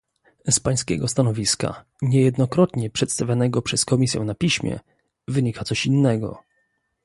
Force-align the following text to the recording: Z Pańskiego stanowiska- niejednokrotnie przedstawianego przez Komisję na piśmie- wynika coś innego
Z 0.47 0.59
Pańskiego 0.59 1.07
stanowiska- 1.07 1.85
niejednokrotnie 2.01 2.89
przedstawianego 2.89 3.61
przez 3.61 3.85
Komisję 3.85 4.19
na 4.21 4.35
piśmie- 4.35 4.79
wynika 5.27 5.63
coś 5.63 5.85
innego 5.85 6.43